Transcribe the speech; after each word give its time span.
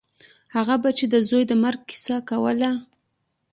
هغه 0.55 0.75
به 0.81 0.89
چې 0.97 1.05
د 1.13 1.15
زوى 1.29 1.43
د 1.47 1.53
مرګ 1.63 1.79
کيسه 1.89 2.17
کوله. 2.29 2.71